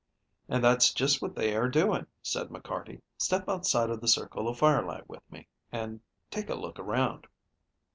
"And 0.49 0.63
that's 0.63 0.95
just 0.95 1.21
what 1.21 1.35
they 1.35 1.55
are 1.55 1.69
doing," 1.69 2.07
said 2.23 2.47
McCarty. 2.49 3.03
"Step 3.19 3.47
outside 3.47 3.91
of 3.91 4.01
the 4.01 4.07
circle 4.07 4.47
of 4.47 4.57
firelight 4.57 5.07
with 5.07 5.21
me, 5.31 5.47
and 5.71 6.01
take 6.31 6.49
a 6.49 6.55
look 6.55 6.79
around." 6.79 7.27